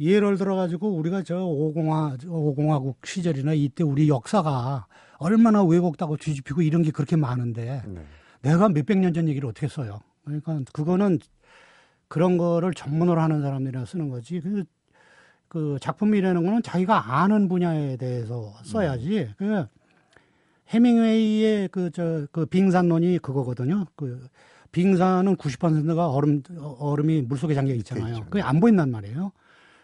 [0.00, 4.86] 예를 들어 가지고 우리가 저 오공화 오공화국 시절이나 이때 우리 역사가
[5.24, 8.04] 얼마나 왜곡되고 뒤집히고 이런 게 그렇게 많은데 네.
[8.42, 10.00] 내가 몇백 년 전 얘기를 어떻게 써요?
[10.24, 11.18] 그러니까 그거는
[12.08, 14.40] 그런 거를 전문으로 하는 사람들이나 쓰는 거지.
[14.40, 14.64] 그,
[15.48, 19.30] 그 작품이라는 거는 자기가 아는 분야에 대해서 써야지.
[19.38, 19.64] 그
[20.68, 23.86] 해밍웨이의 그, 저, 그 빙산론이 그거거든요.
[23.96, 24.26] 그
[24.72, 26.42] 빙산은 90%가 얼음,
[26.78, 28.14] 얼음이 물속에 잠겨 있잖아요.
[28.14, 28.24] 있죠.
[28.26, 29.32] 그게 안 보인단 말이에요.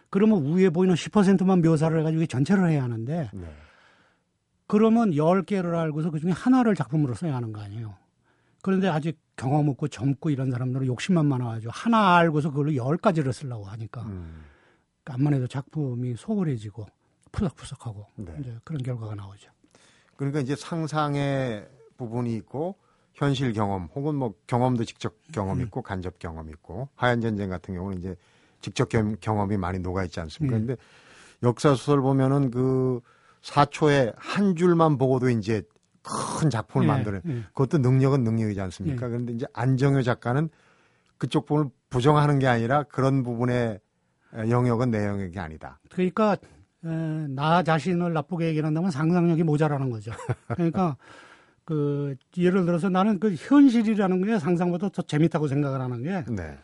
[0.09, 3.47] 그러면 위에 보이는 10%만 묘사를 해가지고 전체를 해야 하는데 네.
[4.71, 7.93] 그러면 10개를 알고서 그 중에 하나를 작품으로 써야 하는 거 아니에요.
[8.61, 14.03] 그런데 아직 경험 없고 젊고 이런 사람들은 욕심만 많아가지고 하나 알고서 그걸로 10가지를 쓰려고 하니까
[14.03, 14.45] 음,
[15.03, 16.85] 암만 해도 작품이 소홀해지고
[17.33, 18.33] 푸석푸석하고 네.
[18.39, 19.51] 이제 그런 결과가 나오죠.
[20.15, 22.77] 그러니까 이제 상상의 부분이 있고
[23.13, 25.63] 현실 경험 혹은 뭐 경험도 직접 경험 음.
[25.63, 28.15] 있고 간접 경험 있고 하얀 전쟁 같은 경우는 이제
[28.61, 30.55] 직접 겸- 경험이 많이 녹아 있지 않습니까?
[30.55, 30.65] 음.
[30.67, 30.81] 근데
[31.43, 33.01] 역사 소설 보면은 그
[33.41, 35.63] 사초에 한 줄만 보고도 이제
[36.03, 37.43] 큰 작품을 예, 만드는 예.
[37.53, 39.07] 그것도 능력은 능력이지 않습니까?
[39.07, 40.49] 그런데 이제 안정효 작가는
[41.17, 43.79] 그쪽 부분을 부정하는 게 아니라 그런 부분의
[44.49, 45.79] 영역은 내 영역이 아니다.
[45.91, 46.37] 그러니까
[46.83, 50.11] 에, 나 자신을 나쁘게 얘기한다면 상상력이 모자라는 거죠.
[50.47, 50.97] 그러니까
[51.63, 56.57] 그 예를 들어서 나는 그 현실이라는 게 상상보다 더 재밌다고 생각을 하는 게 네.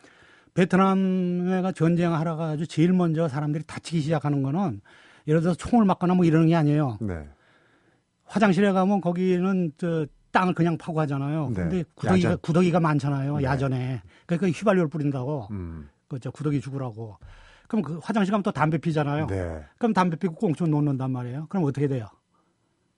[0.56, 4.82] 베트남에가 전쟁하러 가지고 제일 먼저 사람들이 다치기 시작하는 거는
[5.28, 6.98] 예를 들어서 총을 맞거나 뭐 이러는 게 아니에요.
[7.02, 7.28] 네.
[8.26, 11.50] 화장실에 가면 거기는 저 땅을 그냥 파고 하잖아요.
[11.50, 11.54] 네.
[11.56, 12.38] 근데 구더기가 야전.
[12.42, 13.38] 구더기가 많잖아요.
[13.38, 13.44] 네.
[13.44, 14.02] 야전에.
[14.26, 15.48] 그러니까 휘발유를 뿌린다고.
[15.52, 15.90] 음.
[16.08, 17.18] 그저 구더기 죽으라고.
[17.68, 19.28] 그럼 그 화장실 가면 또 담배 피잖아요.
[19.28, 19.63] 네.
[19.78, 21.48] 그럼 담배 피고 꽁초 놓는단 말이에요.
[21.50, 22.08] 그럼 어떻게 돼요?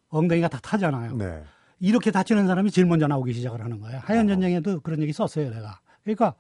[0.10, 1.16] 엉덩이가 다 타잖아요.
[1.16, 1.44] 네.
[1.80, 4.00] 이렇게 다치는 사람이 제일 먼저 나오기 시작을 하는 거예요.
[4.04, 5.80] 하얀 전쟁에도 그런 얘기 썼어요, 내가.
[6.04, 6.36] 그러니까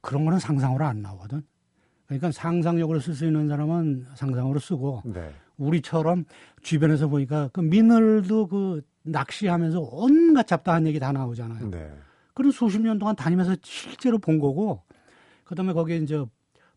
[0.00, 1.42] 그런 거는 상상으로 안 나오거든.
[2.18, 5.30] 그러니까 상상력으로 쓸 수 있는 사람은 상상으로 쓰고 네.
[5.56, 6.24] 우리처럼
[6.62, 11.70] 주변에서 보니까 그 미늘도 그 낚시하면서 온갖 잡다한 얘기 다 나오잖아요.
[11.70, 11.90] 네.
[12.34, 14.82] 그런 수십 년 동안 다니면서 실제로 본 거고,
[15.44, 16.24] 그 다음에 거기에 이제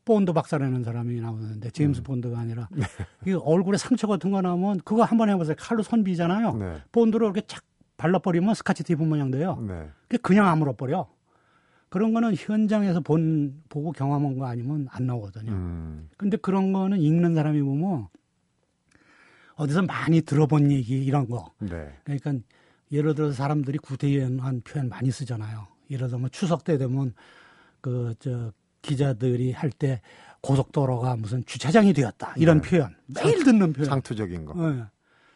[0.03, 2.67] 본드 박사라는 사람이 나오는데, 제임스 본드가 아니라,
[3.25, 5.55] 이 얼굴에 상처 같은 거 나오면 그거 한번 해보세요.
[5.57, 6.53] 칼로 손 비잖아요.
[6.53, 6.77] 네.
[6.91, 7.63] 본드를 이렇게 착
[7.97, 9.57] 발라버리면 스카치 테이프 모양 돼요.
[9.65, 9.89] 네.
[10.21, 11.07] 그냥 아물어버려.
[11.95, 15.49] 그런 거는 현장에서 본, 보고 경험한 거 아니면 안 나오거든요.
[15.53, 16.10] 음.
[16.17, 18.08] 근데 그런 거는 읽는 사람이 보면
[19.55, 21.53] 어디서 많이 들어본 얘기 이런 거.
[21.60, 21.88] 네.
[22.03, 22.34] 그러니까
[22.91, 25.67] 예를 들어서 사람들이 구태의한 표현 많이 쓰잖아요.
[25.89, 27.13] 예를 들면 추석 때 되면
[27.79, 30.01] 그 저 기자들이 할 때
[30.41, 32.69] 고속도로가 무슨 주차장이 되었다 이런 네.
[32.69, 33.86] 표현 매일 듣는 표현.
[33.89, 34.53] 상투적인 거.
[34.69, 34.84] 예.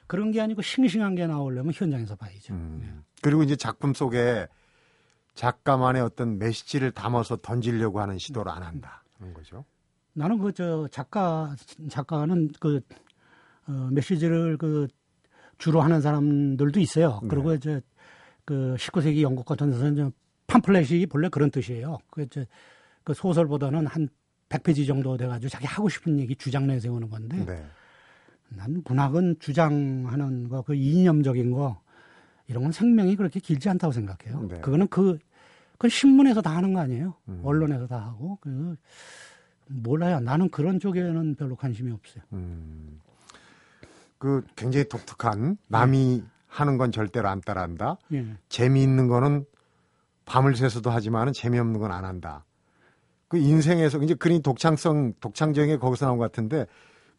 [0.08, 2.54] 그런 게 아니고 싱싱한 게 나오려면 현장에서 봐야죠.
[2.54, 3.02] 음.
[3.22, 4.46] 그리고 이제 작품 속에
[5.40, 9.04] 작가만의 어떤 메시지를 담아서 던지려고 하는 시도를 안 한다.
[9.18, 9.64] 그런 거죠.
[10.12, 11.56] 나는 그 저 작가
[11.90, 12.82] 작가는 그
[13.66, 14.90] 어, 메시지를 그
[15.58, 17.20] 주로 하는 사람들도 있어요.
[17.22, 17.30] 네.
[17.30, 17.80] 그리고 이제
[18.44, 20.12] 그 19세기 영국 같은 데서는
[20.48, 22.00] 팜플렛이 본래 그런 뜻이에요.
[22.10, 22.46] 그 이제
[23.06, 24.10] 그 소설보다는 한
[24.50, 27.66] 100페이지 정도 돼가지고 자기 하고 싶은 얘기 주장 내세우는 건데 네.
[28.50, 31.80] 난 문학은 주장하는 거, 그 이념적인 거
[32.48, 34.48] 이런 건 생명이 그렇게 길지 않다고 생각해요.
[34.50, 34.60] 네.
[34.60, 35.20] 그거는 그,
[35.80, 37.16] 그 신문에서 다 하는 거 아니에요.
[37.30, 37.42] 음.
[37.44, 38.76] 언론에서 다 하고 그
[39.68, 40.20] 몰라요.
[40.20, 42.24] 나는 그런 쪽에는 별로 관심이 없어요.
[42.34, 43.00] 음.
[44.18, 47.98] 그 굉장히 독특한 남이 하는 건 절대로 안 따라한다.
[48.14, 48.26] 예.
[48.50, 49.46] 재미있는 거는
[50.26, 52.44] 밤을 새서도 하지만은 재미없는 건 안 한다.
[53.30, 56.66] 그 인생에서 이제 그린 독창성 독창적인 게 거기서 나온 것 같은데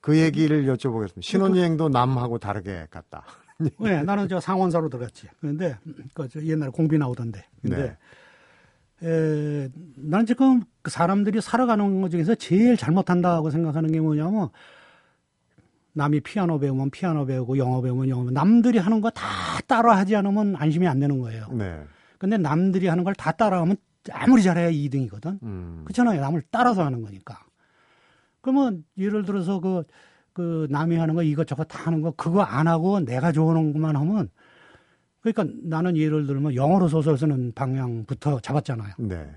[0.03, 1.23] 그 얘기를 여쭤보겠습니다.
[1.23, 3.25] 신혼여행도 남하고 다르게 갔다.
[3.79, 5.29] 네, 나는 저 상원사로 들어갔지.
[5.40, 5.79] 그런데
[6.14, 7.46] 그저 옛날에 공비 나오던데.
[7.62, 7.96] 근데
[9.02, 14.48] 에, 나는 지금 그 사람들이 살아가는 것 중에서 제일 잘못한다고 생각하는 게 뭐냐면
[15.92, 19.26] 남이 피아노 배우면 피아노 배우고 영어 배우면 영어 배우고 남들이 하는 거 다
[19.66, 21.46] 따라 하지 않으면 안심이 안 되는 거예요.
[21.52, 21.80] 네.
[22.18, 23.76] 근데 남들이 하는 걸 다 따라하면
[24.12, 25.42] 아무리 잘해야 2등이거든.
[25.42, 25.82] 음.
[25.84, 26.20] 그렇잖아요.
[26.20, 27.40] 남을 따라서 하는 거니까.
[28.40, 29.84] 그러면 예를 들어서 그,
[30.32, 34.30] 그 남이 하는 거 이것저것 다 하는 거 그거 안 하고 내가 좋아하는 것만 하면
[35.20, 38.94] 그러니까 나는 예를 들면 영어로 소설 쓰는 방향부터 잡았잖아요.
[38.98, 39.30] 네.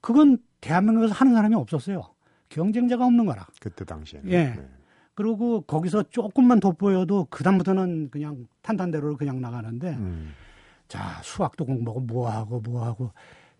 [0.00, 2.02] 그건 대한민국에서 하는 사람이 없었어요.
[2.48, 3.46] 경쟁자가 없는 거라.
[3.60, 4.30] 그때 당시에는.
[4.30, 4.44] 예.
[4.54, 4.68] 네.
[5.14, 10.32] 그리고 거기서 조금만 돋보여도 그다음부터는 그냥 탄탄대로 그냥 나가는데 음.
[10.86, 13.10] 자, 수학도 공부하고 뭐하고 뭐하고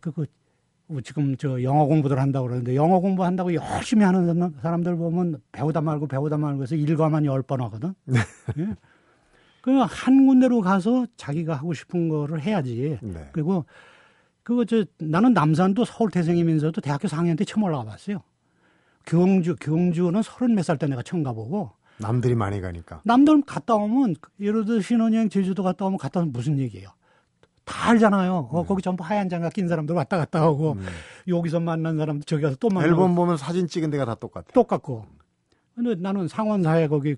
[0.01, 0.25] 그거
[1.03, 6.39] 지금 저 영어 공부들 한다고 그러는데 영어 공부한다고 열심히 하는 사람들 보면 배우다 말고 배우다
[6.39, 7.93] 말고 해서 일과만 열 번 하거든.
[8.59, 8.75] 예?
[9.63, 12.99] 그한 군데로 가서 자기가 하고 싶은 거를 해야지.
[13.03, 13.29] 네.
[13.33, 13.65] 그리고
[14.43, 18.23] 그거 저 나는 남산도 서울 태생이면서도 대학교 4학년 때 처음 올라가 봤어요.
[19.05, 23.01] 경주 경주는 서른 몇 살 때 내가 처음 가보고 남들이 많이 가니까.
[23.05, 26.89] 남들 갔다 오면 예를 들어 신혼여행 제주도 갔다 오면 갔다 오면 무슨 얘기예요?
[27.65, 28.49] 다 알잖아요.
[28.51, 30.87] 어, 거기 전부 하얀 장갑 낀 사람들 왔다 갔다 하고 음.
[31.27, 34.47] 여기서 만난 사람들 저기 가서 또 만나고 앨범 보면 사진 찍은 데가 다 똑같아.
[34.55, 35.05] 똑같고.
[35.75, 37.17] 근데 나는 상원사에 거기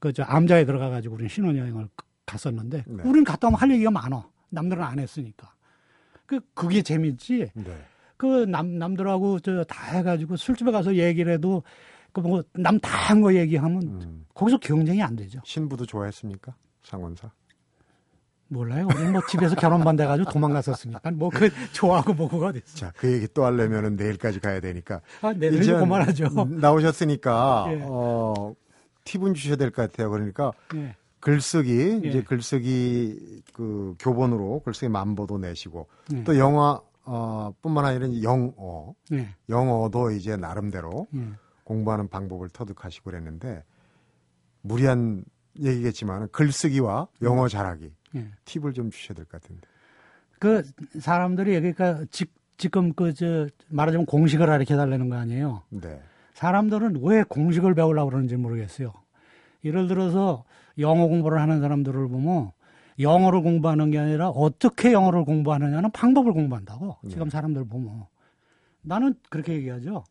[0.00, 1.88] 그 저 암자에 들어가 가지고 우리는 신혼여행을
[2.26, 3.02] 갔었는데 네.
[3.04, 4.26] 우리는 갔다 오면 할 얘기가 많아.
[4.48, 5.52] 남들은 안 했으니까.
[6.26, 7.50] 그 그게 재밌지.
[7.54, 7.84] 네.
[8.16, 11.62] 그남 남들하고 저 다 해가지고 술집에 가서 얘기를 해도
[12.12, 14.26] 그 뭐 남 다 한 거 얘기하면 음.
[14.34, 15.40] 거기서 경쟁이 안 되죠.
[15.44, 16.54] 신부도 좋아했습니까?
[16.82, 17.30] 상원사.
[18.48, 18.88] 몰라요.
[18.96, 22.76] 우리 뭐 집에서 결혼 반대가지고 도망갔었으니까 뭐 그 좋아하고 뭐고가 됐어.
[22.76, 25.00] 자, 그 얘기 또 하려면은 내일까지 가야 되니까.
[25.22, 26.28] 아, 내일 이제 그만하죠.
[26.48, 27.80] 나오셨으니까 예.
[27.84, 28.52] 어,
[29.10, 30.10] 팁은 주셔야 될 것 같아요.
[30.10, 30.94] 그러니까 예.
[31.20, 32.08] 글쓰기 예.
[32.08, 36.24] 이제 글쓰기 그 교본으로 글쓰기 만보도 내시고 예.
[36.24, 39.28] 또 영화 어, 뿐만 아니라 영어 예.
[39.48, 41.28] 영어도 이제 나름대로 예.
[41.64, 43.64] 공부하는 방법을 터득하시고 그랬는데
[44.62, 45.24] 무리한
[45.58, 48.28] 얘기겠지만 글쓰기와 영어 잘하기 예.
[48.44, 49.66] 팁을 좀 주셔야 될 것 같은데.
[50.38, 50.62] 그
[51.00, 52.24] 사람들이 그러니까 지,
[52.56, 55.62] 지금 그 저 말하자면 공식을 가르쳐 달라는 거 아니에요.
[55.70, 56.00] 네.
[56.34, 58.92] 사람들은 왜 공식을 배우려고 그러는지 모르겠어요.
[59.64, 60.44] 예를 들어서
[60.78, 62.52] 영어 공부를 하는 사람들을 보면
[62.98, 66.96] 영어를 공부하는 게 아니라 어떻게 영어를 공부하느냐는 방법을 공부한다고.
[67.08, 67.30] 지금 네.
[67.30, 68.04] 사람들 보면.
[68.82, 70.04] 나는 그렇게 얘기하죠.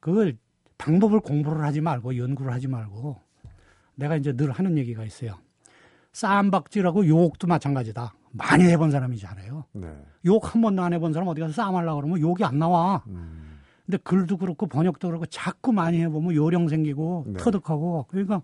[0.00, 0.36] 그걸
[0.78, 3.16] 방법을 공부를 하지 말고 연구를 하지 말고
[3.94, 5.36] 내가 이제 늘 하는 얘기가 있어요.
[6.12, 8.14] 쌈박질하고 욕도 마찬가지다.
[8.32, 9.64] 많이 해본 사람이 잘해요.
[9.72, 9.88] 네.
[10.24, 13.02] 욕한 번도 안 해본 사람 어디 가서 쌈하려고 그러면 욕이 안 나와.
[13.08, 13.49] 음.
[13.90, 17.40] 근데 글도 그렇고 번역도 그렇고 자꾸 많이 해보면 요령 생기고 네.
[17.40, 18.40] 터득하고 그러니까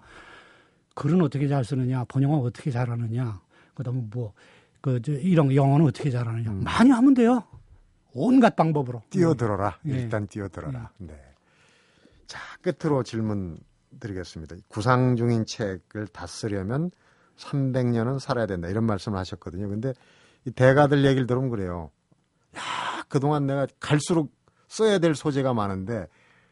[0.95, 3.41] 글은 어떻게 잘 쓰느냐 번역은 어떻게 잘하느냐
[3.75, 4.33] 그다음에 뭐
[4.87, 6.63] 그 이런 영어는 어떻게 잘하느냐 음.
[6.63, 7.43] 많이 하면 돼요
[8.15, 9.81] 온갖 방법으로 뛰어들어라.
[9.89, 9.91] 예.
[9.91, 10.93] 일단 뛰어들어라.
[10.99, 11.21] 네.
[12.27, 13.59] 자, 끝으로 질문
[13.99, 14.57] 드리겠습니다.
[14.69, 16.93] 구상 중인 책을 다 쓰려면
[17.37, 18.69] 300년은 살아야 된다.
[18.69, 19.69] 이런 말씀을 하셨거든요.
[19.69, 19.93] 근데
[20.47, 21.91] 이 대가들 얘기를 들으면 그래요.
[22.57, 22.61] 야,
[23.09, 24.33] 그동안 내가 갈수록
[24.69, 26.07] 써야 될 소재가 많은데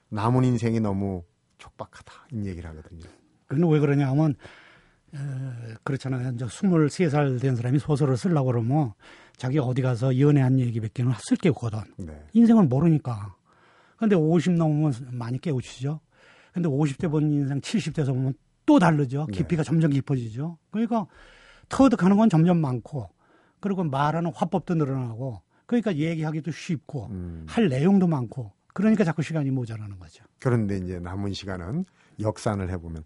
[0.09, 1.25] 남은 인생이 너무
[1.59, 2.13] 촉박하다.
[2.33, 3.05] 이 얘기를 하거든요.
[3.47, 4.35] 그는 왜 그러냐 하면
[5.15, 5.19] 에,
[5.85, 8.93] 그렇잖아요 이제 23살 된 사람이 소설을 쓰려고 그러면
[9.37, 12.27] 자기 어디 가서 연애한 얘기밖에 쓸 게 없거든 네.
[12.33, 13.35] 인생을 모르니까.
[13.97, 16.01] 근데 50 넘으면 많이 깨우치죠.
[16.53, 18.35] 근데 50대 본 인생 70대에서 보면
[18.67, 19.27] 또 다르죠.
[19.29, 19.39] 네.
[19.39, 20.59] 깊이가 점점 깊어지죠.
[20.71, 21.07] 그러니까
[21.69, 23.09] 터득하는 건 점점 많고
[23.61, 27.47] 그리고 말하는 화법도 늘어나고 그러니까 얘기하기도 쉽고 음.
[27.49, 30.25] 할 내용도 많고 그러니까 자꾸 시간이 모자라는 거죠.
[30.41, 31.85] 그런데 이제 남은 시간은
[32.21, 33.05] 역산을 해보면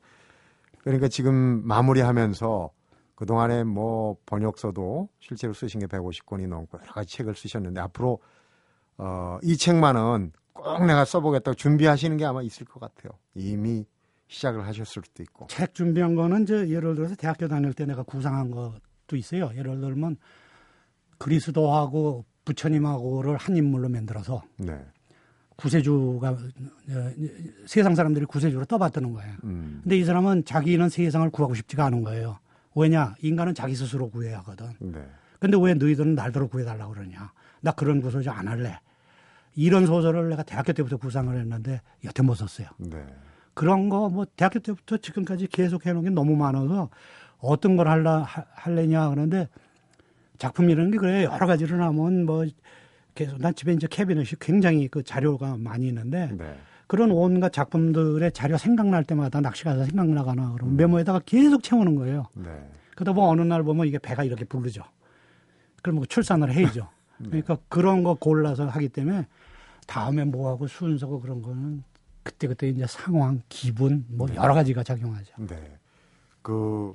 [0.82, 2.70] 그러니까 지금 마무리하면서
[3.14, 8.20] 그동안에 뭐 번역서도 실제로 쓰신 게 150권이 넘고 여러 가지 책을 쓰셨는데 앞으로
[8.96, 13.12] 어, 이 책만은 꼭 내가 써보겠다고 준비하시는 게 아마 있을 것 같아요.
[13.34, 13.84] 이미
[14.28, 15.46] 시작을 하셨을 수도 있고.
[15.48, 19.50] 책 준비한 거는 이제 예를 들어서 대학교 다닐 때 내가 구상한 것도 있어요.
[19.54, 20.16] 예를 들면
[21.18, 24.80] 그리스도하고 부처님하고를 한 인물로 만들어서 네.
[25.56, 26.38] 구세주가 어,
[27.66, 29.34] 세상 사람들이 구세주로 떠받드는 거예요.
[29.44, 29.80] 음.
[29.82, 32.38] 근데 이 사람은 자기는 세상을 구하고 싶지가 않은 거예요.
[32.74, 33.14] 왜냐?
[33.22, 34.68] 인간은 자기 스스로 구해야 하거든.
[34.78, 35.04] 네.
[35.40, 37.32] 근데 왜 너희들은 날더러 구해달라고 그러냐?
[37.60, 38.78] 나 그런 구소주 안 할래.
[39.56, 42.68] 이런 소설을 내가 대학교 때부터 구상을 했는데 여태 못 썼어요.
[42.78, 43.04] 네.
[43.54, 46.88] 그런 거 뭐 대학교 때부터 지금까지 계속 해놓은 게 너무 많아서
[47.38, 49.48] 어떤 걸 할라, 하- 할래냐 그러는데
[50.38, 52.46] 작품이라는 게 그래 여러 가지로 나면 뭐
[53.14, 56.56] 계속 난 집에 이제 캐비넷이 굉장히 그 자료가 많이 있는데 네.
[56.86, 62.28] 그런 온갖 작품들의 자료 생각날 때마다 낚시 가서 생각나거나 그러면 메모에다가 계속 채우는 거예요.
[62.34, 62.50] 네.
[62.94, 64.82] 그러다 보면 어느 날 보면 이게 배가 이렇게 부르죠.
[65.82, 66.88] 그러면 출산을 해야죠.
[67.18, 69.26] 그러니까 그런 거 골라서 하기 때문에
[69.86, 71.82] 다음에 뭐 하고 순서고 그런 거는
[72.22, 75.34] 그때 그때 이제 상황, 기분 뭐 여러 가지가 작용하죠.
[75.38, 75.78] 네.
[76.42, 76.94] 그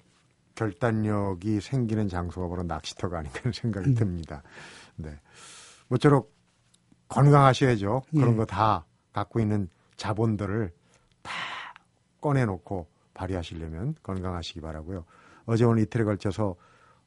[0.55, 3.95] 결단력이 생기는 장소가 바로 낚시터가 아닌가 하는 생각이 음.
[3.95, 4.43] 듭니다.
[4.95, 5.19] 네.
[5.87, 6.33] 모쪼록
[7.07, 8.03] 건강하셔야죠.
[8.11, 8.35] 그런 예.
[8.37, 10.71] 거다 갖고 있는 자본들을
[11.21, 11.31] 다
[12.21, 15.05] 꺼내놓고 발휘하시려면 건강하시기 바라고요.
[15.45, 16.55] 어제 오늘 이틀에 걸쳐서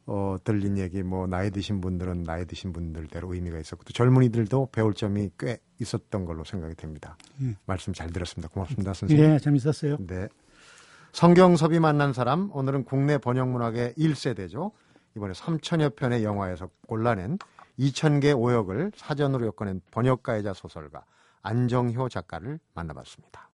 [0.09, 4.95] 어, 들린 얘기 뭐 나이 드신 분들은 나이 드신 분들대로 의미가 있었고 또 젊은이들도 배울
[4.95, 7.17] 점이 꽤 있었던 걸로 생각이 됩니다.
[7.43, 7.57] 예.
[7.67, 8.49] 말씀 잘 들었습니다.
[8.49, 9.33] 고맙습니다, 선생님.
[9.33, 9.97] 예, 재밌었어요.
[10.07, 10.29] 네.
[11.17, 14.73] 성경섭이 만난 사람 오늘은 국내 번역 문학의 1세대죠.
[15.17, 17.39] 이번에 3천여 편의 영화에서 골라낸
[17.79, 21.07] 2,000개 오역을 사전으로 엮어낸 번역가이자 소설가
[21.41, 23.49] 안정효 작가를 만나봤습니다.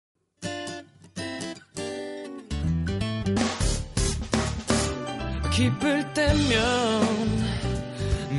[5.52, 7.02] 기쁠 때면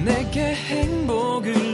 [0.02, 1.69] 내게 행복을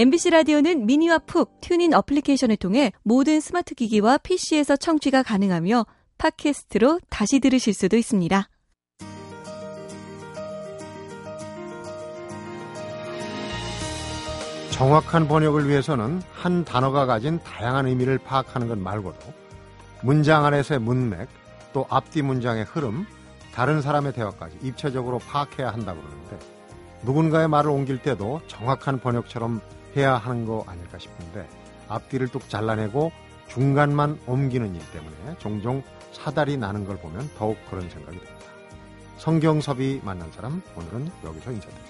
[0.00, 5.84] MBC 라디오는 미니와 푹 튜닝 어플리케이션을 통해 모든 스마트 기기와 PC에서 청취가 가능하며
[6.16, 8.48] 팟캐스트로 다시 들으실 수도 있습니다.
[14.70, 19.18] 정확한 번역을 위해서는 한 단어가 가진 다양한 의미를 파악하는 것 말고도
[20.02, 21.28] 문장 안에서의 문맥,
[21.74, 23.04] 또 앞뒤 문장의 흐름,
[23.52, 26.38] 다른 사람의 대화까지 입체적으로 파악해야 한다고 그러는데
[27.02, 29.60] 누군가의 말을 옮길 때도 정확한 번역처럼
[29.96, 31.48] 해야 하는 거 아닐까 싶은데
[31.88, 33.12] 앞뒤를 뚝 잘라내고
[33.48, 38.46] 중간만 옮기는 일 때문에 종종 사달이 나는 걸 보면 더욱 그런 생각이 듭니다.
[39.18, 41.89] 성경섭이 만난 사람 오늘은 여기서 인사드립니다.